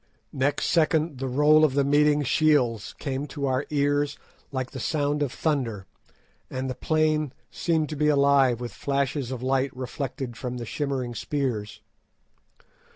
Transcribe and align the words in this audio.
Next 0.33 0.65
second 0.65 1.19
the 1.19 1.27
roll 1.27 1.63
of 1.63 1.75
the 1.75 1.83
meeting 1.83 2.23
shields 2.23 2.95
came 2.97 3.27
to 3.27 3.45
our 3.45 3.67
ears 3.69 4.17
like 4.51 4.71
the 4.71 4.79
sound 4.79 5.21
of 5.21 5.31
thunder, 5.31 5.85
and 6.49 6.67
the 6.67 6.73
plain 6.73 7.33
seemed 7.51 7.87
to 7.89 7.95
be 7.95 8.07
alive 8.07 8.59
with 8.59 8.73
flashes 8.73 9.29
of 9.29 9.43
light 9.43 9.69
reflected 9.77 10.35
from 10.35 10.57
the 10.57 10.65
shimmering 10.65 11.13
spears. 11.13 11.81